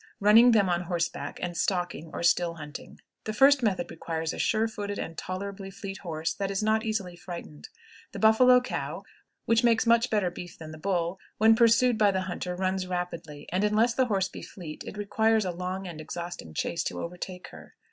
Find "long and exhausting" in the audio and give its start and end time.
15.51-16.55